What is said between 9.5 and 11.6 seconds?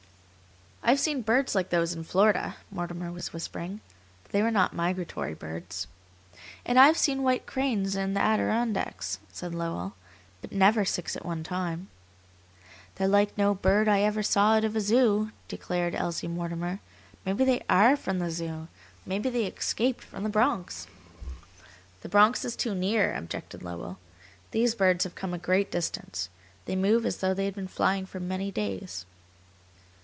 Lowell, "but never six at one